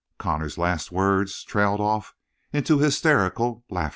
[0.17, 2.15] Connor's last words trailed off
[2.51, 3.89] into hysterical laughter.